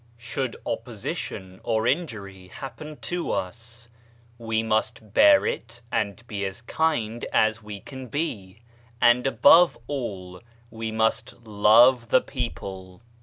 "Should 0.17 0.55
opposition 0.65 1.61
or 1.63 1.85
injury 1.85 2.47
happen 2.47 2.97
to 3.01 3.31
us, 3.33 3.87
we 4.39 4.63
must 4.63 5.13
bear 5.13 5.45
it 5.45 5.81
and 5.91 6.25
be 6.25 6.43
as 6.43 6.63
kind 6.63 7.23
as 7.31 7.61
we 7.61 7.81
can 7.81 8.07
be, 8.07 8.61
and 8.99 9.27
above 9.27 9.77
all, 9.85 10.41
we 10.71 10.91
must 10.91 11.45
love 11.45 12.09
the 12.09 12.19
people. 12.21 13.03